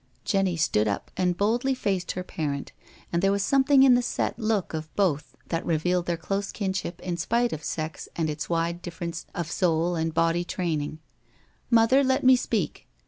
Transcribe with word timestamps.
*' 0.15 0.25
Jenny 0.25 0.57
stood 0.57 0.87
up 0.87 1.11
and 1.15 1.37
boldly 1.37 1.75
faced 1.75 2.13
her 2.13 2.23
parent, 2.23 2.71
and 3.13 3.21
there 3.21 3.31
was 3.31 3.43
something 3.43 3.83
in 3.83 3.93
the 3.93 4.01
set 4.01 4.39
look 4.39 4.73
of 4.73 4.91
both 4.95 5.35
that 5.49 5.63
revealed 5.63 6.07
their 6.07 6.17
close 6.17 6.51
kinship 6.51 6.99
in 7.01 7.17
spite 7.17 7.53
of 7.53 7.63
sex 7.63 8.09
and 8.15 8.27
its 8.27 8.49
wide 8.49 8.81
difference 8.81 9.27
of 9.35 9.51
soul 9.51 9.95
and 9.95 10.11
body 10.15 10.43
training. 10.43 10.93
■* 10.93 10.97
Mother, 11.69 12.03
let 12.03 12.23
me 12.23 12.35
speak." 12.35 12.87